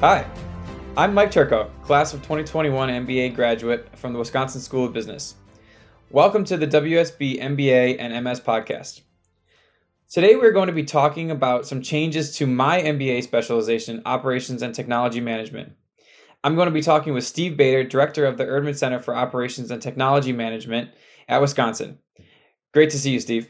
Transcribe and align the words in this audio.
Hi, 0.00 0.30
I'm 0.94 1.14
Mike 1.14 1.30
Turco, 1.30 1.70
class 1.82 2.12
of 2.12 2.20
2021 2.20 2.90
MBA 2.90 3.34
graduate 3.34 3.88
from 3.96 4.12
the 4.12 4.18
Wisconsin 4.18 4.60
School 4.60 4.84
of 4.84 4.92
Business. 4.92 5.36
Welcome 6.10 6.44
to 6.44 6.58
the 6.58 6.66
WSB 6.66 7.40
MBA 7.40 7.96
and 7.98 8.22
MS 8.22 8.40
podcast. 8.40 9.00
Today 10.10 10.36
we're 10.36 10.52
going 10.52 10.66
to 10.66 10.74
be 10.74 10.84
talking 10.84 11.30
about 11.30 11.66
some 11.66 11.80
changes 11.80 12.36
to 12.36 12.46
my 12.46 12.82
MBA 12.82 13.22
specialization, 13.22 14.02
Operations 14.04 14.60
and 14.60 14.74
Technology 14.74 15.22
Management. 15.22 15.72
I'm 16.44 16.56
going 16.56 16.68
to 16.68 16.72
be 16.72 16.82
talking 16.82 17.14
with 17.14 17.24
Steve 17.24 17.56
Boeder, 17.56 17.82
Director 17.82 18.26
of 18.26 18.36
the 18.36 18.44
Erdman 18.44 18.76
Center 18.76 19.00
for 19.00 19.16
Operations 19.16 19.70
and 19.70 19.80
Technology 19.80 20.32
Management 20.32 20.90
at 21.26 21.40
Wisconsin. 21.40 22.00
Great 22.74 22.90
to 22.90 22.98
see 22.98 23.12
you, 23.12 23.20
Steve. 23.20 23.48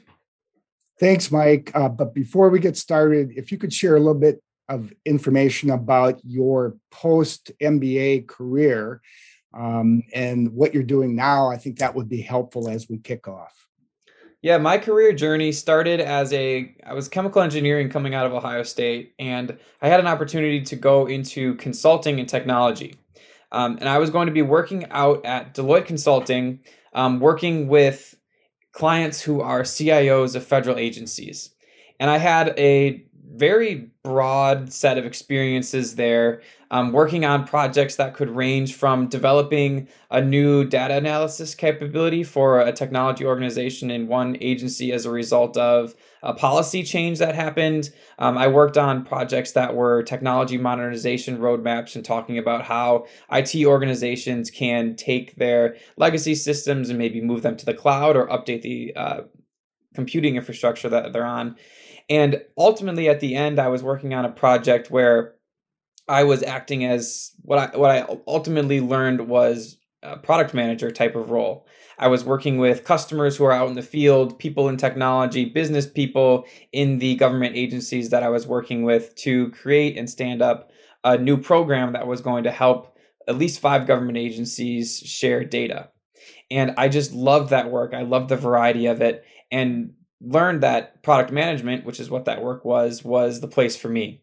Thanks, 1.00 1.32
Mike. 1.32 1.72
Uh, 1.74 1.88
but 1.88 2.14
before 2.14 2.50
we 2.50 2.60
get 2.60 2.76
started, 2.76 3.32
if 3.34 3.50
you 3.50 3.58
could 3.58 3.72
share 3.72 3.96
a 3.96 3.98
little 3.98 4.14
bit 4.14 4.40
of 4.68 4.92
information 5.04 5.70
about 5.70 6.20
your 6.24 6.76
post 6.90 7.52
MBA 7.60 8.26
career 8.26 9.00
um, 9.54 10.02
and 10.12 10.52
what 10.52 10.74
you're 10.74 10.82
doing 10.82 11.14
now, 11.14 11.48
I 11.48 11.56
think 11.56 11.78
that 11.78 11.94
would 11.94 12.08
be 12.08 12.20
helpful 12.20 12.68
as 12.68 12.88
we 12.88 12.98
kick 12.98 13.26
off. 13.26 13.66
Yeah, 14.42 14.58
my 14.58 14.78
career 14.78 15.12
journey 15.12 15.50
started 15.50 16.00
as 16.00 16.32
a 16.32 16.76
I 16.84 16.92
was 16.92 17.08
chemical 17.08 17.42
engineering 17.42 17.88
coming 17.88 18.14
out 18.14 18.26
of 18.26 18.32
Ohio 18.32 18.62
State, 18.62 19.14
and 19.18 19.56
I 19.80 19.88
had 19.88 19.98
an 19.98 20.06
opportunity 20.06 20.60
to 20.60 20.76
go 20.76 21.06
into 21.06 21.54
consulting 21.56 22.20
and 22.20 22.28
technology. 22.28 22.94
Um, 23.50 23.78
and 23.80 23.88
I 23.88 23.98
was 23.98 24.10
going 24.10 24.26
to 24.26 24.32
be 24.32 24.42
working 24.42 24.86
out 24.90 25.24
at 25.24 25.54
Deloitte 25.54 25.86
Consulting, 25.86 26.60
um, 26.92 27.20
working 27.20 27.68
with 27.68 28.14
clients 28.72 29.22
who 29.22 29.40
are 29.40 29.62
CIOs 29.62 30.36
of 30.36 30.44
federal 30.46 30.76
agencies. 30.76 31.50
And 31.98 32.10
I 32.10 32.18
had 32.18 32.54
a 32.58 33.05
very 33.34 33.90
broad 34.02 34.72
set 34.72 34.98
of 34.98 35.04
experiences 35.04 35.96
there, 35.96 36.42
um, 36.70 36.92
working 36.92 37.24
on 37.24 37.46
projects 37.46 37.96
that 37.96 38.14
could 38.14 38.30
range 38.30 38.74
from 38.74 39.08
developing 39.08 39.88
a 40.10 40.20
new 40.20 40.64
data 40.64 40.96
analysis 40.96 41.54
capability 41.54 42.22
for 42.22 42.60
a 42.60 42.72
technology 42.72 43.24
organization 43.24 43.90
in 43.90 44.06
one 44.08 44.36
agency 44.40 44.92
as 44.92 45.04
a 45.06 45.10
result 45.10 45.56
of 45.56 45.94
a 46.22 46.34
policy 46.34 46.82
change 46.82 47.18
that 47.18 47.34
happened. 47.34 47.90
Um, 48.18 48.38
I 48.38 48.48
worked 48.48 48.78
on 48.78 49.04
projects 49.04 49.52
that 49.52 49.74
were 49.74 50.02
technology 50.02 50.58
modernization 50.58 51.38
roadmaps 51.38 51.94
and 51.94 52.04
talking 52.04 52.38
about 52.38 52.64
how 52.64 53.06
IT 53.30 53.54
organizations 53.64 54.50
can 54.50 54.96
take 54.96 55.36
their 55.36 55.76
legacy 55.96 56.34
systems 56.34 56.90
and 56.90 56.98
maybe 56.98 57.20
move 57.20 57.42
them 57.42 57.56
to 57.56 57.66
the 57.66 57.74
cloud 57.74 58.16
or 58.16 58.26
update 58.28 58.62
the 58.62 58.92
uh, 58.96 59.20
computing 59.94 60.36
infrastructure 60.36 60.88
that 60.88 61.12
they're 61.12 61.24
on. 61.24 61.56
And 62.08 62.42
ultimately, 62.56 63.08
at 63.08 63.20
the 63.20 63.34
end, 63.34 63.58
I 63.58 63.68
was 63.68 63.82
working 63.82 64.14
on 64.14 64.24
a 64.24 64.30
project 64.30 64.90
where 64.90 65.34
I 66.08 66.24
was 66.24 66.42
acting 66.42 66.84
as 66.84 67.32
what 67.42 67.58
I 67.58 67.76
what 67.76 67.90
I 67.90 68.18
ultimately 68.26 68.80
learned 68.80 69.28
was 69.28 69.76
a 70.02 70.16
product 70.16 70.54
manager 70.54 70.90
type 70.90 71.16
of 71.16 71.30
role. 71.30 71.66
I 71.98 72.08
was 72.08 72.24
working 72.24 72.58
with 72.58 72.84
customers 72.84 73.36
who 73.36 73.44
are 73.44 73.52
out 73.52 73.68
in 73.68 73.74
the 73.74 73.82
field, 73.82 74.38
people 74.38 74.68
in 74.68 74.76
technology, 74.76 75.46
business 75.46 75.86
people 75.86 76.44
in 76.72 76.98
the 76.98 77.16
government 77.16 77.56
agencies 77.56 78.10
that 78.10 78.22
I 78.22 78.28
was 78.28 78.46
working 78.46 78.84
with 78.84 79.14
to 79.16 79.50
create 79.50 79.96
and 79.96 80.08
stand 80.08 80.42
up 80.42 80.70
a 81.02 81.16
new 81.16 81.36
program 81.36 81.94
that 81.94 82.06
was 82.06 82.20
going 82.20 82.44
to 82.44 82.50
help 82.50 82.96
at 83.26 83.38
least 83.38 83.60
five 83.60 83.86
government 83.86 84.18
agencies 84.18 84.98
share 84.98 85.42
data. 85.44 85.90
And 86.50 86.74
I 86.76 86.88
just 86.88 87.12
loved 87.12 87.50
that 87.50 87.70
work. 87.70 87.94
I 87.94 88.02
loved 88.02 88.28
the 88.28 88.36
variety 88.36 88.86
of 88.86 89.00
it. 89.00 89.24
And 89.50 89.94
learned 90.20 90.62
that 90.62 91.02
product 91.02 91.30
management, 91.30 91.84
which 91.84 92.00
is 92.00 92.10
what 92.10 92.24
that 92.24 92.42
work 92.42 92.64
was, 92.64 93.04
was 93.04 93.40
the 93.40 93.48
place 93.48 93.76
for 93.76 93.88
me. 93.88 94.22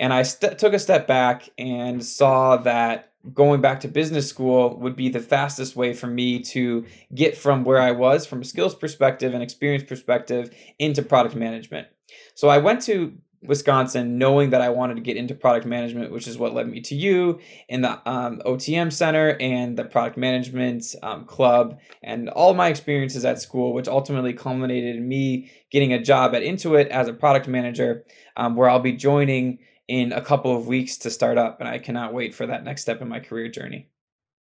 And 0.00 0.12
I 0.12 0.22
st- 0.22 0.58
took 0.58 0.72
a 0.72 0.78
step 0.78 1.06
back 1.06 1.48
and 1.58 2.04
saw 2.04 2.56
that 2.58 3.12
going 3.34 3.60
back 3.60 3.80
to 3.80 3.88
business 3.88 4.28
school 4.28 4.76
would 4.78 4.96
be 4.96 5.08
the 5.08 5.20
fastest 5.20 5.76
way 5.76 5.92
for 5.92 6.06
me 6.06 6.40
to 6.40 6.86
get 7.14 7.36
from 7.36 7.64
where 7.64 7.80
I 7.80 7.90
was 7.90 8.24
from 8.24 8.40
a 8.40 8.44
skills 8.44 8.74
perspective 8.74 9.34
and 9.34 9.42
experience 9.42 9.84
perspective 9.84 10.50
into 10.78 11.02
product 11.02 11.34
management. 11.34 11.88
So 12.34 12.48
I 12.48 12.58
went 12.58 12.82
to 12.82 13.12
Wisconsin, 13.42 14.18
knowing 14.18 14.50
that 14.50 14.60
I 14.60 14.70
wanted 14.70 14.96
to 14.96 15.00
get 15.00 15.16
into 15.16 15.34
product 15.34 15.66
management, 15.66 16.12
which 16.12 16.26
is 16.26 16.38
what 16.38 16.54
led 16.54 16.68
me 16.68 16.80
to 16.82 16.94
you 16.94 17.38
in 17.68 17.82
the 17.82 18.00
um, 18.08 18.42
OTM 18.44 18.92
Center 18.92 19.36
and 19.40 19.76
the 19.76 19.84
product 19.84 20.16
management 20.16 20.84
um, 21.02 21.24
club, 21.24 21.78
and 22.02 22.28
all 22.30 22.54
my 22.54 22.68
experiences 22.68 23.24
at 23.24 23.40
school, 23.40 23.72
which 23.72 23.88
ultimately 23.88 24.32
culminated 24.32 24.96
in 24.96 25.06
me 25.06 25.50
getting 25.70 25.92
a 25.92 26.02
job 26.02 26.34
at 26.34 26.42
Intuit 26.42 26.88
as 26.88 27.08
a 27.08 27.12
product 27.12 27.46
manager, 27.48 28.04
um, 28.36 28.56
where 28.56 28.68
I'll 28.68 28.80
be 28.80 28.92
joining 28.92 29.58
in 29.86 30.12
a 30.12 30.20
couple 30.20 30.56
of 30.56 30.66
weeks 30.66 30.96
to 30.98 31.10
start 31.10 31.38
up. 31.38 31.60
And 31.60 31.68
I 31.68 31.78
cannot 31.78 32.12
wait 32.12 32.34
for 32.34 32.46
that 32.46 32.64
next 32.64 32.82
step 32.82 33.00
in 33.00 33.08
my 33.08 33.20
career 33.20 33.48
journey. 33.48 33.88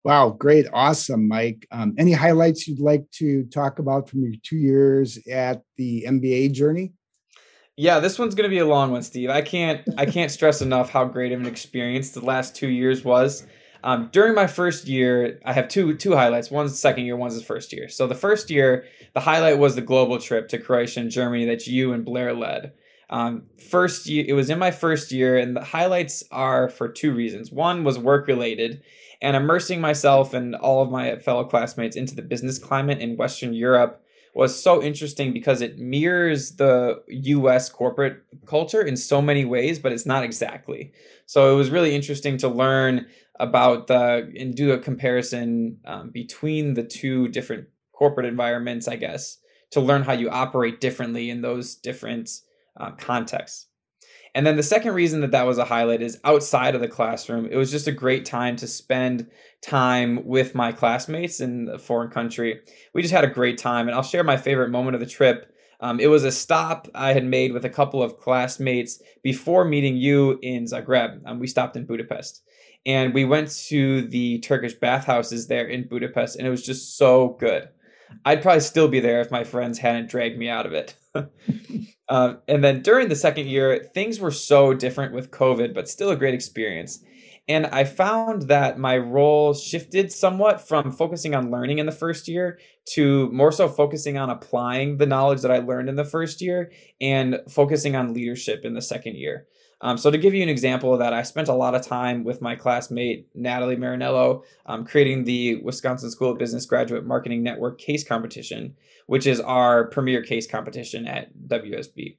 Wow, 0.04 0.30
great. 0.30 0.66
Awesome, 0.72 1.26
Mike. 1.26 1.66
Um, 1.70 1.94
any 1.98 2.12
highlights 2.12 2.68
you'd 2.68 2.78
like 2.78 3.10
to 3.12 3.44
talk 3.44 3.78
about 3.78 4.08
from 4.08 4.22
your 4.22 4.34
two 4.42 4.56
years 4.56 5.18
at 5.26 5.62
the 5.76 6.04
MBA 6.06 6.52
journey? 6.52 6.92
Yeah, 7.76 7.98
this 7.98 8.18
one's 8.18 8.34
gonna 8.34 8.48
be 8.48 8.58
a 8.58 8.66
long 8.66 8.92
one, 8.92 9.02
Steve. 9.02 9.30
I 9.30 9.42
can't 9.42 9.82
I 9.98 10.06
can't 10.16 10.30
stress 10.30 10.62
enough 10.62 10.90
how 10.90 11.04
great 11.04 11.32
of 11.32 11.40
an 11.40 11.46
experience 11.46 12.10
the 12.10 12.24
last 12.24 12.54
two 12.54 12.68
years 12.68 13.04
was. 13.04 13.46
Um, 13.82 14.08
during 14.12 14.34
my 14.34 14.46
first 14.46 14.86
year, 14.86 15.40
I 15.44 15.52
have 15.52 15.68
two 15.68 15.96
two 15.96 16.14
highlights. 16.14 16.50
One's 16.50 16.70
the 16.70 16.78
second 16.78 17.04
year, 17.04 17.16
one's 17.16 17.38
the 17.38 17.44
first 17.44 17.72
year. 17.72 17.88
So 17.88 18.06
the 18.06 18.14
first 18.14 18.48
year, 18.48 18.86
the 19.12 19.20
highlight 19.20 19.58
was 19.58 19.74
the 19.74 19.82
global 19.82 20.18
trip 20.18 20.48
to 20.48 20.58
Croatia 20.58 21.00
and 21.00 21.10
Germany 21.10 21.46
that 21.46 21.66
you 21.66 21.92
and 21.92 22.04
Blair 22.04 22.32
led. 22.32 22.72
Um, 23.10 23.44
first 23.58 24.06
year, 24.06 24.24
it 24.26 24.32
was 24.32 24.48
in 24.48 24.58
my 24.58 24.70
first 24.70 25.12
year, 25.12 25.36
and 25.36 25.54
the 25.54 25.62
highlights 25.62 26.24
are 26.30 26.70
for 26.70 26.88
two 26.88 27.12
reasons. 27.12 27.52
One 27.52 27.84
was 27.84 27.98
work 27.98 28.26
related, 28.26 28.82
and 29.20 29.36
immersing 29.36 29.80
myself 29.80 30.32
and 30.32 30.54
all 30.54 30.82
of 30.82 30.90
my 30.90 31.16
fellow 31.16 31.44
classmates 31.44 31.96
into 31.96 32.14
the 32.14 32.22
business 32.22 32.58
climate 32.58 33.00
in 33.00 33.16
Western 33.16 33.52
Europe 33.52 34.03
was 34.34 34.60
so 34.60 34.82
interesting 34.82 35.32
because 35.32 35.60
it 35.60 35.78
mirrors 35.78 36.56
the 36.56 37.02
US 37.08 37.68
corporate 37.68 38.22
culture 38.46 38.82
in 38.82 38.96
so 38.96 39.22
many 39.22 39.44
ways, 39.44 39.78
but 39.78 39.92
it's 39.92 40.06
not 40.06 40.24
exactly. 40.24 40.92
So 41.26 41.52
it 41.52 41.56
was 41.56 41.70
really 41.70 41.94
interesting 41.94 42.36
to 42.38 42.48
learn 42.48 43.06
about 43.40 43.86
the 43.86 44.32
and 44.38 44.54
do 44.54 44.72
a 44.72 44.78
comparison 44.78 45.78
um, 45.84 46.10
between 46.10 46.74
the 46.74 46.84
two 46.84 47.28
different 47.28 47.68
corporate 47.92 48.26
environments, 48.26 48.88
I 48.88 48.96
guess, 48.96 49.38
to 49.70 49.80
learn 49.80 50.02
how 50.02 50.12
you 50.12 50.30
operate 50.30 50.80
differently 50.80 51.30
in 51.30 51.42
those 51.42 51.74
different 51.74 52.30
uh, 52.76 52.92
contexts. 52.92 53.66
And 54.34 54.44
then 54.44 54.56
the 54.56 54.62
second 54.64 54.94
reason 54.94 55.20
that 55.20 55.30
that 55.30 55.46
was 55.46 55.58
a 55.58 55.64
highlight 55.64 56.02
is 56.02 56.18
outside 56.24 56.74
of 56.74 56.80
the 56.80 56.88
classroom. 56.88 57.46
It 57.46 57.56
was 57.56 57.70
just 57.70 57.86
a 57.86 57.92
great 57.92 58.24
time 58.24 58.56
to 58.56 58.66
spend 58.66 59.30
time 59.62 60.26
with 60.26 60.56
my 60.56 60.72
classmates 60.72 61.40
in 61.40 61.68
a 61.72 61.78
foreign 61.78 62.10
country. 62.10 62.60
We 62.94 63.02
just 63.02 63.14
had 63.14 63.24
a 63.24 63.28
great 63.28 63.58
time, 63.58 63.86
and 63.86 63.94
I'll 63.94 64.02
share 64.02 64.24
my 64.24 64.36
favorite 64.36 64.70
moment 64.70 64.96
of 64.96 65.00
the 65.00 65.06
trip. 65.06 65.52
Um, 65.80 66.00
it 66.00 66.08
was 66.08 66.24
a 66.24 66.32
stop 66.32 66.88
I 66.94 67.12
had 67.12 67.24
made 67.24 67.52
with 67.52 67.64
a 67.64 67.70
couple 67.70 68.02
of 68.02 68.18
classmates 68.18 69.00
before 69.22 69.64
meeting 69.64 69.96
you 69.96 70.38
in 70.42 70.64
Zagreb. 70.64 71.20
Um, 71.26 71.38
we 71.38 71.46
stopped 71.46 71.76
in 71.76 71.86
Budapest, 71.86 72.42
and 72.84 73.14
we 73.14 73.24
went 73.24 73.50
to 73.68 74.02
the 74.08 74.40
Turkish 74.40 74.74
bathhouses 74.74 75.46
there 75.46 75.66
in 75.66 75.86
Budapest, 75.86 76.36
and 76.36 76.46
it 76.46 76.50
was 76.50 76.64
just 76.64 76.98
so 76.98 77.36
good. 77.38 77.68
I'd 78.24 78.42
probably 78.42 78.60
still 78.60 78.88
be 78.88 79.00
there 79.00 79.20
if 79.20 79.30
my 79.30 79.44
friends 79.44 79.78
hadn't 79.78 80.10
dragged 80.10 80.38
me 80.38 80.48
out 80.48 80.66
of 80.66 80.72
it. 80.72 80.94
um, 82.08 82.38
and 82.48 82.62
then 82.62 82.82
during 82.82 83.08
the 83.08 83.16
second 83.16 83.46
year, 83.46 83.88
things 83.94 84.20
were 84.20 84.30
so 84.30 84.74
different 84.74 85.14
with 85.14 85.30
COVID, 85.30 85.74
but 85.74 85.88
still 85.88 86.10
a 86.10 86.16
great 86.16 86.34
experience. 86.34 87.02
And 87.46 87.66
I 87.66 87.84
found 87.84 88.42
that 88.42 88.78
my 88.78 88.96
role 88.96 89.52
shifted 89.52 90.10
somewhat 90.10 90.66
from 90.66 90.90
focusing 90.90 91.34
on 91.34 91.50
learning 91.50 91.78
in 91.78 91.86
the 91.86 91.92
first 91.92 92.26
year 92.26 92.58
to 92.94 93.30
more 93.32 93.52
so 93.52 93.68
focusing 93.68 94.16
on 94.16 94.30
applying 94.30 94.96
the 94.96 95.06
knowledge 95.06 95.42
that 95.42 95.50
I 95.50 95.58
learned 95.58 95.90
in 95.90 95.96
the 95.96 96.06
first 96.06 96.40
year 96.40 96.72
and 97.02 97.40
focusing 97.48 97.96
on 97.96 98.14
leadership 98.14 98.64
in 98.64 98.72
the 98.72 98.80
second 98.80 99.16
year. 99.16 99.46
Um, 99.84 99.98
so 99.98 100.10
to 100.10 100.16
give 100.16 100.32
you 100.32 100.42
an 100.42 100.48
example 100.48 100.94
of 100.94 100.98
that, 101.00 101.12
I 101.12 101.22
spent 101.22 101.48
a 101.48 101.54
lot 101.54 101.74
of 101.74 101.82
time 101.82 102.24
with 102.24 102.40
my 102.40 102.56
classmate 102.56 103.28
Natalie 103.34 103.76
Marinello 103.76 104.42
um, 104.64 104.86
creating 104.86 105.24
the 105.24 105.56
Wisconsin 105.56 106.10
School 106.10 106.30
of 106.30 106.38
Business 106.38 106.64
Graduate 106.64 107.04
Marketing 107.04 107.42
Network 107.42 107.78
Case 107.78 108.02
Competition, 108.02 108.74
which 109.08 109.26
is 109.26 109.40
our 109.40 109.84
premier 109.88 110.22
case 110.22 110.46
competition 110.46 111.06
at 111.06 111.36
WSB. 111.48 112.16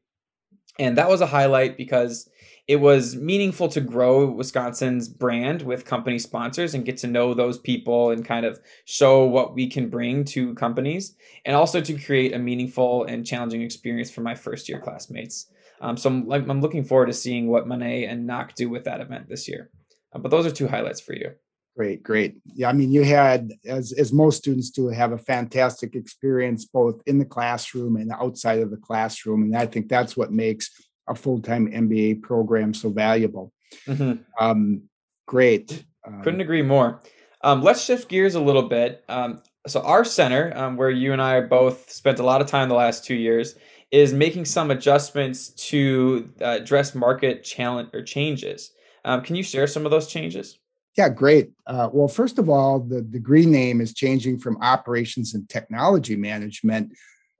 And 0.77 0.95
that 0.99 1.09
was 1.09 1.21
a 1.21 1.25
highlight 1.25 1.75
because 1.75 2.29
it 2.67 2.75
was 2.75 3.15
meaningful 3.15 3.67
to 3.69 3.81
grow 3.81 4.27
Wisconsin's 4.27 5.09
brand 5.09 5.63
with 5.63 5.85
company 5.85 6.19
sponsors 6.19 6.75
and 6.75 6.85
get 6.85 6.97
to 6.97 7.07
know 7.07 7.33
those 7.33 7.57
people 7.57 8.11
and 8.11 8.23
kind 8.23 8.45
of 8.45 8.59
show 8.83 9.25
what 9.25 9.55
we 9.55 9.67
can 9.67 9.89
bring 9.89 10.23
to 10.25 10.53
companies 10.53 11.15
and 11.45 11.55
also 11.55 11.81
to 11.81 11.97
create 11.97 12.31
a 12.31 12.37
meaningful 12.37 13.05
and 13.05 13.25
challenging 13.25 13.63
experience 13.63 14.11
for 14.11 14.21
my 14.21 14.35
first 14.35 14.69
year 14.69 14.79
classmates. 14.79 15.47
Um, 15.81 15.97
so 15.97 16.09
I'm, 16.09 16.31
I'm 16.31 16.61
looking 16.61 16.83
forward 16.83 17.07
to 17.07 17.13
seeing 17.13 17.47
what 17.47 17.67
Monet 17.67 18.05
and 18.05 18.25
Knock 18.25 18.55
do 18.55 18.69
with 18.69 18.85
that 18.85 19.01
event 19.01 19.27
this 19.27 19.47
year. 19.47 19.69
Uh, 20.13 20.19
but 20.19 20.31
those 20.31 20.45
are 20.45 20.51
two 20.51 20.67
highlights 20.67 21.01
for 21.01 21.13
you. 21.13 21.31
Great, 21.75 22.03
great. 22.03 22.37
Yeah, 22.45 22.69
I 22.69 22.73
mean, 22.73 22.93
you 22.93 23.03
had, 23.03 23.51
as 23.65 23.91
as 23.91 24.13
most 24.13 24.37
students 24.37 24.69
do, 24.69 24.87
have 24.87 25.11
a 25.11 25.17
fantastic 25.17 25.93
experience 25.93 26.63
both 26.63 27.01
in 27.05 27.19
the 27.19 27.25
classroom 27.25 27.97
and 27.97 28.11
outside 28.13 28.59
of 28.59 28.71
the 28.71 28.77
classroom, 28.77 29.43
and 29.43 29.57
I 29.57 29.65
think 29.65 29.89
that's 29.89 30.15
what 30.15 30.31
makes 30.31 30.71
a 31.07 31.15
full-time 31.15 31.69
MBA 31.69 32.21
program 32.21 32.73
so 32.73 32.89
valuable. 32.89 33.51
Mm-hmm. 33.87 34.21
Um, 34.39 34.83
great. 35.27 35.83
Um, 36.07 36.21
Couldn't 36.23 36.41
agree 36.41 36.61
more. 36.61 37.01
Um, 37.41 37.61
let's 37.61 37.83
shift 37.83 38.07
gears 38.07 38.35
a 38.35 38.39
little 38.39 38.69
bit. 38.69 39.03
Um, 39.09 39.41
so 39.67 39.81
our 39.81 40.05
center, 40.05 40.51
um, 40.55 40.77
where 40.77 40.89
you 40.89 41.11
and 41.11 41.21
I 41.21 41.41
both 41.41 41.91
spent 41.91 42.19
a 42.19 42.23
lot 42.23 42.41
of 42.41 42.47
time 42.47 42.69
the 42.69 42.75
last 42.75 43.03
two 43.03 43.15
years, 43.15 43.55
is 43.91 44.13
making 44.13 44.45
some 44.45 44.71
adjustments 44.71 45.49
to 45.49 46.29
uh, 46.41 46.45
address 46.45 46.95
market 46.95 47.43
challenge 47.43 47.89
or 47.93 48.03
changes. 48.03 48.71
Um, 49.03 49.21
can 49.21 49.35
you 49.35 49.43
share 49.43 49.67
some 49.67 49.85
of 49.85 49.91
those 49.91 50.07
changes? 50.07 50.57
Yeah, 50.97 51.09
great. 51.09 51.51
Uh, 51.67 51.89
well, 51.91 52.07
first 52.07 52.39
of 52.39 52.49
all, 52.49 52.79
the 52.79 53.01
degree 53.01 53.45
name 53.45 53.81
is 53.81 53.93
changing 53.93 54.39
from 54.39 54.57
operations 54.61 55.33
and 55.33 55.47
technology 55.49 56.15
management 56.15 56.93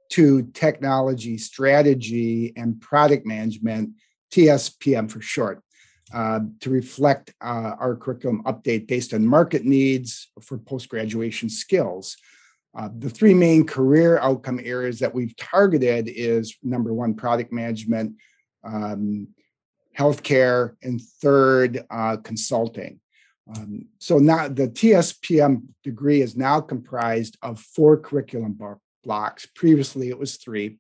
to 0.10 0.44
technology 0.54 1.38
strategy 1.38 2.54
and 2.56 2.80
product 2.80 3.26
management, 3.26 3.92
TSPM 4.32 5.10
for 5.10 5.22
short, 5.22 5.64
uh, 6.14 6.42
to 6.60 6.70
reflect 6.70 7.34
uh, 7.42 7.76
our 7.80 7.96
curriculum 7.96 8.44
update 8.44 8.88
based 8.88 9.14
on 9.14 9.26
market 9.26 9.64
needs 9.64 10.30
for 10.42 10.58
post 10.58 10.90
graduation 10.90 11.50
skills. 11.50 12.18
Uh, 12.76 12.90
the 13.00 13.10
three 13.10 13.34
main 13.34 13.66
career 13.66 14.18
outcome 14.20 14.60
areas 14.64 15.00
that 15.00 15.14
we've 15.14 15.36
targeted 15.38 16.10
is 16.10 16.56
number 16.62 16.94
one, 16.94 17.14
product 17.14 17.54
management, 17.54 18.14
um, 18.64 19.28
healthcare, 19.98 20.76
and 20.84 21.02
third, 21.22 21.86
uh, 21.90 22.18
consulting. 22.18 23.00
Um, 23.56 23.86
so 24.00 24.18
now 24.18 24.48
the 24.48 24.68
TSPM 24.68 25.62
degree 25.84 26.22
is 26.22 26.36
now 26.36 26.60
comprised 26.60 27.38
of 27.42 27.60
four 27.60 27.98
curriculum 27.98 28.60
blocks. 29.04 29.46
Previously, 29.56 30.10
it 30.10 30.18
was 30.18 30.38
three. 30.38 30.80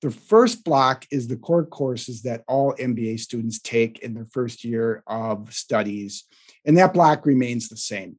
The 0.00 0.10
first 0.10 0.64
block 0.64 1.06
is 1.10 1.28
the 1.28 1.36
core 1.36 1.66
courses 1.66 2.22
that 2.22 2.44
all 2.48 2.74
MBA 2.74 3.20
students 3.20 3.58
take 3.58 3.98
in 3.98 4.14
their 4.14 4.26
first 4.26 4.64
year 4.64 5.02
of 5.06 5.52
studies, 5.52 6.24
and 6.64 6.78
that 6.78 6.94
block 6.94 7.26
remains 7.26 7.68
the 7.68 7.76
same. 7.76 8.18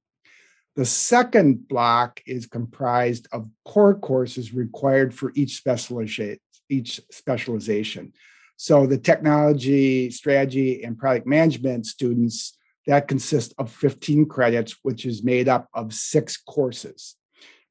The 0.80 0.86
second 0.86 1.68
block 1.68 2.22
is 2.26 2.46
comprised 2.46 3.28
of 3.34 3.50
core 3.66 3.96
courses 3.96 4.54
required 4.54 5.14
for 5.14 5.34
each 5.36 5.58
specialization. 5.58 6.40
Each 6.70 7.02
specialization. 7.12 8.14
So 8.56 8.88
the 8.88 8.98
technology, 8.98 10.10
strategy, 10.10 10.82
and 10.86 10.98
product 10.98 11.28
management 11.28 11.86
students 11.86 12.58
that 12.88 13.10
consist 13.10 13.54
of 13.58 13.70
15 13.74 14.28
credits, 14.28 14.78
which 14.84 15.06
is 15.06 15.22
made 15.22 15.50
up 15.50 15.68
of 15.74 15.94
six 15.94 16.38
courses. 16.38 17.18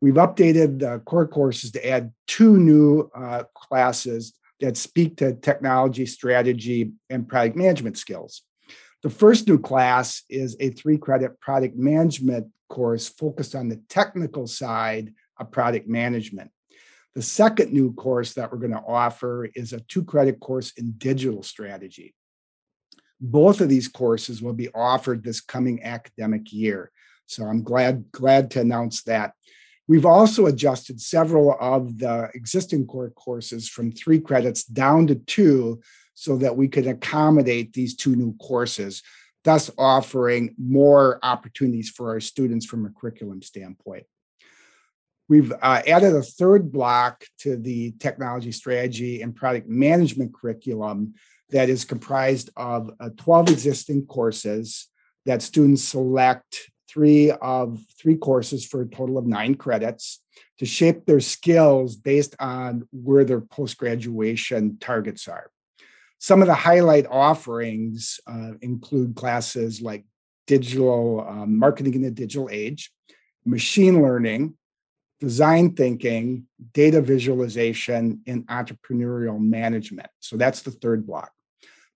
We've 0.02 0.12
updated 0.12 0.81
the 0.81 0.99
core 0.99 1.28
courses 1.28 1.72
to 1.72 1.88
add 1.88 2.12
two 2.26 2.58
new 2.58 3.11
uh, 3.14 3.44
classes 3.54 4.34
that 4.61 4.76
speak 4.76 5.16
to 5.16 5.32
technology, 5.32 6.04
strategy, 6.04 6.93
and 7.08 7.26
product 7.26 7.56
management 7.56 7.96
skills. 7.96 8.43
The 9.03 9.11
first 9.11 9.47
new 9.47 9.59
class 9.59 10.23
is 10.29 10.56
a 10.59 10.71
three 10.71 10.99
credit 10.99 11.41
product 11.41 11.77
management 11.77 12.49
course 12.69 13.09
focused 13.09 13.55
on 13.55 13.69
the 13.69 13.81
technical 13.89 14.47
side 14.47 15.15
of 15.39 15.53
product 15.53 15.89
management. 15.89 16.50
The 17.15 17.23
second 17.23 17.73
new 17.73 17.93
course 17.95 18.35
that 18.35 18.50
we're 18.50 18.59
going 18.59 18.73
to 18.73 18.85
offer 18.87 19.47
is 19.55 19.73
a 19.73 19.81
two 19.81 20.05
credit 20.05 20.41
course 20.41 20.73
in 20.77 20.93
digital 20.99 21.43
strategy. 21.43 22.15
Both 23.21 23.61
of 23.61 23.69
these 23.69 23.89
courses 23.89 24.43
will 24.43 24.53
be 24.53 24.69
offered 24.75 25.23
this 25.23 25.41
coming 25.41 25.83
academic 25.83 26.53
year. 26.53 26.91
So 27.27 27.45
I'm 27.45 27.62
glad 27.62 28.11
glad 28.11 28.50
to 28.53 28.61
announce 28.61 29.03
that. 29.05 29.33
We've 29.87 30.06
also 30.06 30.47
adjusted 30.47 31.00
several 31.00 31.56
of 31.59 31.99
the 31.99 32.31
existing 32.35 32.87
core 32.87 33.11
courses 33.11 33.69
from 33.69 33.91
three 33.91 34.21
credits 34.21 34.65
down 34.65 35.06
to 35.06 35.15
two 35.15 35.81
so 36.19 36.37
that 36.37 36.56
we 36.56 36.67
could 36.67 36.88
accommodate 36.88 37.73
these 37.73 37.94
two 37.94 38.17
new 38.17 38.35
courses, 38.38 39.05
thus 39.44 39.70
offering 39.79 40.53
more 40.59 41.20
opportunities 41.23 41.91
for 41.91 42.11
our 42.11 42.19
students 42.19 42.67
from 42.67 42.85
a 42.85 42.91
curriculum 42.91 43.41
standpoint. 43.41 44.05
We've 45.29 45.53
uh, 45.53 45.82
added 45.87 46.17
a 46.17 46.23
third 46.23 46.73
block 46.73 47.25
to 47.43 47.56
the 47.56 47.93
technology 48.00 48.50
strategy 48.50 49.23
and 49.23 49.37
product 49.37 49.69
management 49.69 50.35
curriculum 50.35 51.15
that 51.50 51.69
is 51.69 51.85
comprised 51.85 52.50
of 52.56 52.91
uh, 52.99 53.11
12 53.17 53.50
existing 53.50 54.06
courses 54.06 54.88
that 55.25 55.41
students 55.41 55.85
select 55.85 56.69
three 56.88 57.31
of 57.31 57.79
three 57.97 58.17
courses 58.17 58.67
for 58.67 58.82
a 58.82 58.88
total 58.88 59.19
of 59.19 59.26
nine 59.26 59.55
credits 59.55 60.21
to 60.59 60.67
shape 60.67 61.06
their 61.06 61.21
skills 61.21 61.94
based 61.94 62.35
on 62.41 62.88
where 62.91 63.25
their 63.25 63.41
post 63.41 63.79
graduation 63.79 64.79
targets 64.81 65.29
are. 65.29 65.53
Some 66.19 66.43
of 66.43 66.49
the 66.49 66.55
highlight 66.55 67.06
offerings 67.06 68.20
uh, 68.26 68.53
include 68.61 69.15
classes 69.15 69.81
like 69.81 70.05
digital 70.47 71.25
um, 71.29 71.59
marketing 71.59 71.94
in 71.94 72.03
the 72.03 72.11
digital 72.11 72.49
age, 72.50 72.91
machine 73.44 74.03
learning, 74.03 74.55
design 75.20 75.75
thinking, 75.75 76.47
data 76.73 77.00
visualization, 77.00 78.20
and 78.26 78.47
entrepreneurial 78.49 79.38
management. 79.38 80.09
So 80.20 80.37
that's 80.37 80.62
the 80.62 80.70
third 80.70 81.06
block. 81.06 81.31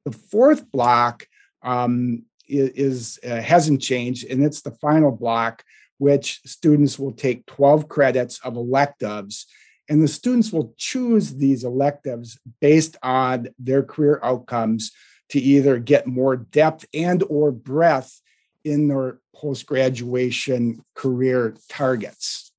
The 0.05 0.13
fourth 0.13 0.71
block 0.71 1.27
um, 1.63 2.25
is, 2.49 3.19
uh, 3.25 3.41
hasn't 3.41 3.81
changed, 3.83 4.27
and 4.31 4.45
it's 4.45 4.63
the 4.63 4.73
final 4.73 5.13
block, 5.13 5.63
which 5.99 6.41
students 6.45 6.99
will 6.99 7.13
take 7.13 7.47
12 7.47 7.89
credits 7.89 8.41
of 8.41 8.57
electives, 8.57 9.47
and 9.93 10.03
the 10.03 10.09
students 10.09 10.51
will 10.51 10.73
choose 10.79 11.35
these 11.35 11.65
electives 11.65 12.39
based 12.63 12.97
on 13.03 13.49
their 13.59 13.83
career 13.83 14.19
outcomes 14.23 14.91
to 15.29 15.39
either 15.39 15.79
get 15.79 16.07
more 16.07 16.35
depth 16.35 16.87
and 16.95 17.23
or 17.29 17.53
breadth 17.53 18.23
in 18.65 18.89
their 18.89 19.21
post-graduation 19.37 20.83
career 20.95 21.55
targets. 21.69 22.53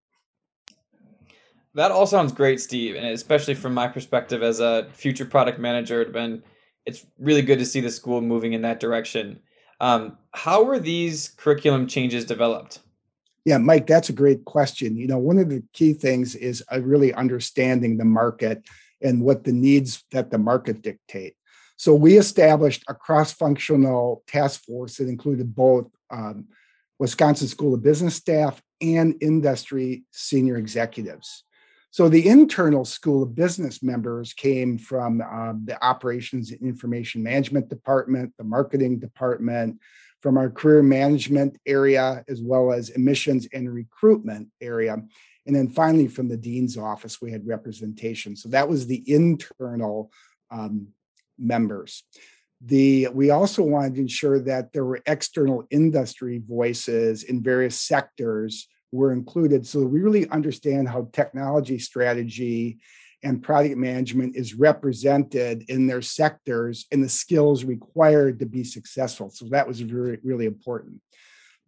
That 1.73 1.89
all 1.89 2.05
sounds 2.05 2.31
great, 2.31 2.61
Steve, 2.61 2.95
and 2.95 3.07
especially 3.07 3.55
from 3.55 3.73
my 3.73 3.87
perspective 3.87 4.43
as 4.43 4.59
a 4.59 4.87
future 4.93 5.25
product 5.25 5.57
manager, 5.57 6.03
it's 6.03 6.11
been 6.11 6.43
it's 6.85 7.03
really 7.17 7.41
good 7.41 7.57
to 7.57 7.65
see 7.65 7.81
the 7.81 7.89
school 7.89 8.21
moving 8.21 8.53
in 8.53 8.61
that 8.61 8.79
direction. 8.79 9.39
Um, 9.79 10.19
how 10.35 10.61
were 10.61 10.77
these 10.77 11.29
curriculum 11.29 11.87
changes 11.87 12.25
developed? 12.25 12.77
Yeah, 13.45 13.57
Mike, 13.57 13.87
that's 13.87 14.09
a 14.09 14.13
great 14.13 14.45
question. 14.45 14.95
You 14.95 15.07
know, 15.07 15.17
one 15.17 15.37
of 15.37 15.49
the 15.49 15.63
key 15.73 15.93
things 15.93 16.35
is 16.35 16.63
uh, 16.71 16.81
really 16.81 17.13
understanding 17.13 17.97
the 17.97 18.05
market 18.05 18.63
and 19.01 19.21
what 19.21 19.43
the 19.43 19.51
needs 19.51 20.03
that 20.11 20.31
the 20.31 20.37
market 20.37 20.81
dictate. 20.81 21.35
So 21.75 21.93
we 21.93 22.17
established 22.17 22.83
a 22.87 22.93
cross-functional 22.93 24.23
task 24.27 24.63
force 24.63 24.97
that 24.97 25.09
included 25.09 25.53
both 25.53 25.87
um, 26.09 26.45
Wisconsin 26.99 27.47
School 27.47 27.73
of 27.73 27.83
Business 27.83 28.15
staff 28.15 28.61
and 28.79 29.15
industry 29.21 30.03
senior 30.11 30.55
executives. 30.57 31.43
So 31.91 32.09
the 32.09 32.27
internal 32.27 32.85
School 32.85 33.23
of 33.23 33.35
Business 33.35 33.83
members 33.83 34.33
came 34.33 34.77
from 34.77 35.21
um, 35.21 35.63
the 35.65 35.83
Operations 35.83 36.51
and 36.51 36.61
Information 36.61 37.21
Management 37.21 37.69
Department, 37.69 38.33
the 38.37 38.43
Marketing 38.43 38.99
Department, 38.99 39.79
from 40.23 40.37
our 40.37 40.49
Career 40.49 40.81
Management 40.81 41.59
area, 41.65 42.23
as 42.29 42.41
well 42.41 42.71
as 42.71 42.89
Admissions 42.91 43.45
and 43.51 43.71
Recruitment 43.71 44.47
area. 44.61 44.95
And 45.45 45.53
then 45.53 45.67
finally, 45.67 46.07
from 46.07 46.29
the 46.29 46.37
Dean's 46.37 46.77
office, 46.77 47.21
we 47.21 47.29
had 47.29 47.45
representation. 47.45 48.37
So 48.37 48.47
that 48.49 48.69
was 48.69 48.87
the 48.87 49.03
internal 49.05 50.09
um, 50.49 50.87
members. 51.37 52.03
The, 52.61 53.09
we 53.13 53.31
also 53.31 53.63
wanted 53.63 53.95
to 53.95 54.01
ensure 54.01 54.39
that 54.39 54.71
there 54.71 54.85
were 54.85 55.01
external 55.05 55.65
industry 55.69 56.41
voices 56.47 57.23
in 57.23 57.43
various 57.43 57.81
sectors 57.81 58.69
were 58.93 59.11
included 59.11 59.65
so 59.65 59.79
we 59.79 60.01
really 60.01 60.29
understand 60.29 60.87
how 60.87 61.09
technology 61.11 61.79
strategy 61.79 62.77
and 63.23 63.41
product 63.41 63.77
management 63.77 64.35
is 64.35 64.53
represented 64.53 65.63
in 65.69 65.87
their 65.87 66.01
sectors 66.01 66.85
and 66.91 67.03
the 67.03 67.09
skills 67.09 67.63
required 67.63 68.39
to 68.39 68.45
be 68.45 68.63
successful. 68.63 69.29
So 69.29 69.45
that 69.45 69.67
was 69.67 69.83
really, 69.83 70.17
really 70.23 70.45
important. 70.45 71.01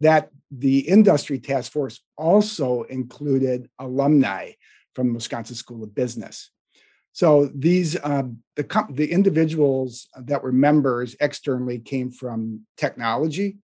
That 0.02 0.30
the 0.52 0.80
industry 0.80 1.40
task 1.40 1.72
force 1.72 2.02
also 2.18 2.84
included 2.84 3.70
alumni 3.80 4.52
from 4.94 5.14
Wisconsin 5.14 5.56
School 5.56 5.84
of 5.84 5.96
Business. 5.96 6.52
So 7.14 7.50
these 7.56 7.96
um, 8.04 8.40
the 8.58 8.86
the 8.90 9.10
individuals 9.10 10.10
that 10.18 10.44
were 10.44 10.52
members 10.52 11.16
externally 11.22 11.80
came 11.80 12.12
from 12.12 12.66
technology, 12.76 13.60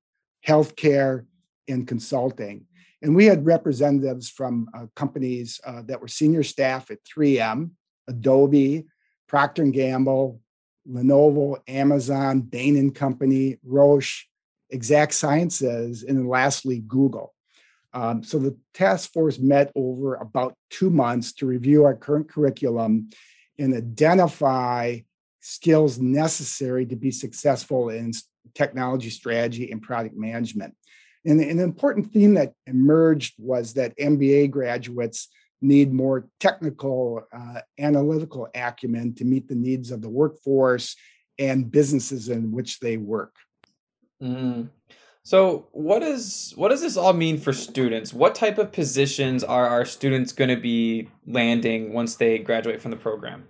healthcare, 0.48 1.25
and 1.67 1.86
consulting. 1.86 2.65
And 3.01 3.13
we 3.13 3.25
had 3.25 3.45
representatives 3.45 4.29
from 4.29 4.69
uh, 4.74 4.86
companies 4.95 5.60
uh, 5.65 5.81
that 5.88 6.00
were 6.00 6.07
senior 6.07 6.43
staff 6.43 6.91
at 6.91 7.00
3M, 7.03 7.71
Adobe, 8.08 8.86
Procter 9.27 9.63
& 9.63 9.72
Gamble, 9.72 10.39
Lenovo, 10.89 11.58
Amazon, 11.67 12.41
Bain 12.41 12.75
and 12.77 12.93
Company, 12.93 13.58
Roche, 13.63 14.25
Exact 14.70 15.13
Sciences, 15.13 16.03
and 16.03 16.27
lastly, 16.27 16.79
Google. 16.79 17.34
Um, 17.93 18.24
so 18.24 18.39
the 18.39 18.58
task 18.74 19.12
force 19.12 19.38
met 19.38 19.72
over 19.75 20.15
about 20.15 20.55
two 20.70 20.89
months 20.89 21.34
to 21.34 21.46
review 21.46 21.84
our 21.84 21.96
current 21.96 22.29
curriculum 22.29 23.10
and 23.60 23.74
identify 23.74 25.00
skills 25.41 26.00
necessary 26.00 26.86
to 26.86 26.96
be 26.96 27.12
successful 27.12 27.89
in 27.89 28.13
technology 28.53 29.10
strategy, 29.10 29.72
and 29.72 29.81
product 29.81 30.15
management. 30.15 30.75
And 31.25 31.39
an 31.39 31.60
important 31.60 32.12
theme 32.12 32.34
that 32.36 32.53
emerged 32.65 33.36
was 33.38 33.74
that 33.74 33.98
MBA 33.98 34.50
graduates 34.50 35.29
need 35.62 35.94
more 35.94 36.27
technical, 36.39 37.27
uh, 37.32 37.62
analytical 37.80 38.48
acumen 38.56 39.13
to 39.15 39.25
meet 39.25 39.48
the 39.48 39.56
needs 39.56 39.91
of 39.91 40.01
the 40.01 40.10
workforce 40.10 40.96
and 41.38 41.72
businesses 41.72 42.30
in 42.30 42.51
which 42.51 42.80
they 42.80 42.98
work. 42.98 43.36
Mm. 44.22 44.70
So, 45.24 45.68
what 45.72 46.01
is 46.01 46.53
what 46.56 46.70
does 46.70 46.82
this 46.82 46.98
all 46.98 47.13
mean 47.13 47.38
for 47.38 47.53
students? 47.53 48.12
What 48.12 48.34
type 48.34 48.58
of 48.58 48.72
positions 48.72 49.44
are 49.44 49.68
our 49.68 49.86
students 49.86 50.32
going 50.32 50.50
to 50.50 50.60
be 50.60 51.10
landing 51.27 51.94
once 51.94 52.15
they 52.15 52.39
graduate 52.39 52.82
from 52.82 52.91
the 52.91 52.98
program? 52.98 53.48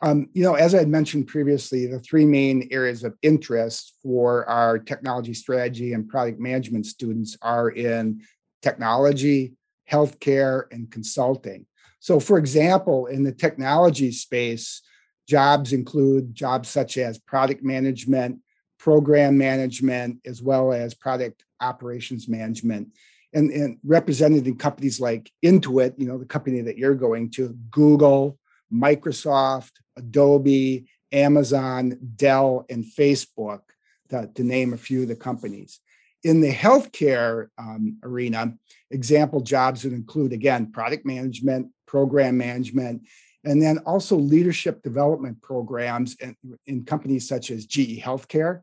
Um, 0.00 0.28
you 0.32 0.42
know, 0.44 0.54
as 0.54 0.74
I 0.74 0.78
had 0.78 0.88
mentioned 0.88 1.26
previously, 1.26 1.86
the 1.86 1.98
three 1.98 2.24
main 2.24 2.68
areas 2.70 3.04
of 3.04 3.16
interest 3.22 3.94
for 4.02 4.48
our 4.48 4.78
technology 4.78 5.34
strategy 5.34 5.92
and 5.92 6.08
product 6.08 6.38
management 6.38 6.86
students 6.86 7.36
are 7.42 7.70
in 7.70 8.22
technology, 8.62 9.54
healthcare, 9.90 10.64
and 10.70 10.90
consulting. 10.90 11.66
So, 12.00 12.20
for 12.20 12.38
example, 12.38 13.06
in 13.06 13.22
the 13.22 13.32
technology 13.32 14.12
space, 14.12 14.82
jobs 15.28 15.72
include 15.72 16.34
jobs 16.34 16.68
such 16.68 16.96
as 16.96 17.18
product 17.18 17.62
management, 17.62 18.38
program 18.78 19.36
management, 19.36 20.20
as 20.24 20.40
well 20.40 20.72
as 20.72 20.94
product 20.94 21.44
operations 21.60 22.28
management. 22.28 22.88
And, 23.34 23.50
and 23.50 23.78
represented 23.84 24.46
in 24.46 24.56
companies 24.56 25.00
like 25.00 25.30
Intuit, 25.44 25.94
you 25.98 26.06
know, 26.06 26.16
the 26.16 26.24
company 26.24 26.62
that 26.62 26.78
you're 26.78 26.94
going 26.94 27.30
to, 27.32 27.54
Google, 27.70 28.38
Microsoft, 28.72 29.72
Adobe, 29.98 30.88
Amazon, 31.12 31.98
Dell, 32.16 32.64
and 32.70 32.84
Facebook, 32.84 33.60
to, 34.08 34.30
to 34.34 34.42
name 34.42 34.72
a 34.72 34.78
few 34.78 35.02
of 35.02 35.08
the 35.08 35.16
companies. 35.16 35.80
In 36.24 36.40
the 36.40 36.52
healthcare 36.52 37.48
um, 37.58 37.98
arena, 38.02 38.54
example 38.90 39.40
jobs 39.40 39.84
would 39.84 39.92
include, 39.92 40.32
again, 40.32 40.72
product 40.72 41.06
management, 41.06 41.68
program 41.86 42.36
management, 42.36 43.02
and 43.44 43.62
then 43.62 43.78
also 43.78 44.16
leadership 44.16 44.82
development 44.82 45.40
programs 45.40 46.16
in, 46.20 46.36
in 46.66 46.84
companies 46.84 47.28
such 47.28 47.50
as 47.50 47.66
GE 47.66 48.00
Healthcare, 48.00 48.62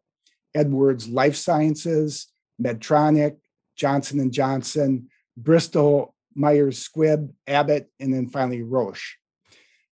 Edwards 0.54 1.08
Life 1.08 1.36
Sciences, 1.36 2.28
Medtronic, 2.62 3.38
Johnson 3.76 4.32
& 4.32 4.32
Johnson, 4.32 5.10
Bristol 5.38 6.14
Myers 6.34 6.88
Squibb, 6.88 7.32
Abbott, 7.48 7.90
and 8.00 8.14
then 8.14 8.28
finally 8.28 8.62
Roche. 8.62 9.16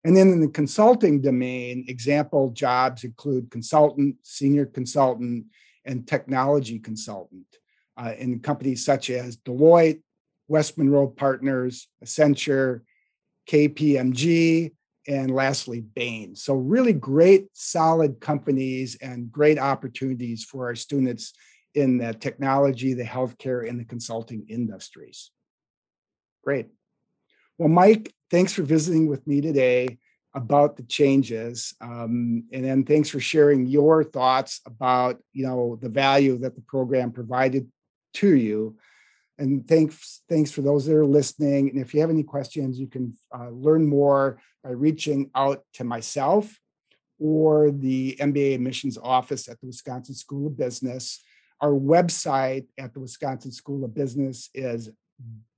And 0.03 0.17
then 0.17 0.29
in 0.29 0.41
the 0.41 0.47
consulting 0.47 1.21
domain, 1.21 1.85
example 1.87 2.49
jobs 2.51 3.03
include 3.03 3.51
consultant, 3.51 4.15
senior 4.23 4.65
consultant, 4.65 5.45
and 5.85 6.07
technology 6.07 6.79
consultant 6.79 7.45
uh, 7.97 8.13
in 8.17 8.39
companies 8.39 8.85
such 8.85 9.09
as 9.09 9.37
Deloitte, 9.37 10.01
West 10.47 10.77
Monroe 10.77 11.07
Partners, 11.07 11.87
Accenture, 12.03 12.81
KPMG, 13.49 14.71
and 15.07 15.31
lastly, 15.31 15.81
Bain. 15.81 16.35
So, 16.35 16.53
really 16.53 16.93
great, 16.93 17.47
solid 17.53 18.19
companies 18.19 18.97
and 19.01 19.31
great 19.31 19.57
opportunities 19.57 20.43
for 20.43 20.67
our 20.67 20.75
students 20.75 21.33
in 21.73 21.97
the 21.97 22.13
technology, 22.13 22.93
the 22.93 23.03
healthcare, 23.03 23.67
and 23.67 23.79
the 23.79 23.85
consulting 23.85 24.45
industries. 24.47 25.31
Great. 26.43 26.67
Well, 27.57 27.69
Mike, 27.69 28.13
thanks 28.29 28.53
for 28.53 28.63
visiting 28.63 29.07
with 29.07 29.25
me 29.25 29.41
today 29.41 29.97
about 30.33 30.77
the 30.77 30.83
changes 30.83 31.75
um, 31.81 32.45
and 32.53 32.63
then 32.63 32.85
thanks 32.85 33.09
for 33.09 33.19
sharing 33.19 33.65
your 33.65 34.03
thoughts 34.03 34.61
about 34.65 35.21
you 35.33 35.45
know 35.45 35.77
the 35.81 35.89
value 35.89 36.37
that 36.37 36.55
the 36.55 36.61
program 36.61 37.11
provided 37.11 37.69
to 38.13 38.35
you. 38.35 38.77
And 39.37 39.67
thanks 39.67 40.21
thanks 40.29 40.51
for 40.51 40.61
those 40.61 40.85
that 40.85 40.95
are 40.95 41.05
listening. 41.05 41.69
And 41.69 41.79
if 41.79 41.93
you 41.93 42.01
have 42.01 42.09
any 42.09 42.23
questions 42.23 42.79
you 42.79 42.87
can 42.87 43.13
uh, 43.33 43.49
learn 43.49 43.85
more 43.85 44.39
by 44.63 44.71
reaching 44.71 45.31
out 45.35 45.63
to 45.73 45.83
myself 45.83 46.59
or 47.19 47.71
the 47.71 48.15
mba 48.19 48.55
admissions 48.55 48.97
office 48.97 49.47
at 49.47 49.59
the 49.59 49.67
wisconsin 49.67 50.15
school 50.15 50.47
of 50.47 50.57
business. 50.57 51.23
Our 51.59 51.71
website 51.71 52.65
at 52.79 52.93
the 52.93 52.99
wisconsin 52.99 53.51
school 53.51 53.83
of 53.85 53.93
business 53.93 54.49
is 54.53 54.89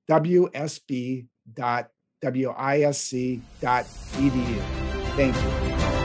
wsb.com 0.10 1.28
wisc.edu. 2.24 3.44
Thank 5.16 5.36
you. 5.36 6.03